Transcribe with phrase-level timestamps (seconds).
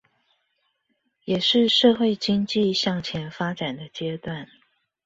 [1.25, 4.49] 也是社會經濟向前發展的階段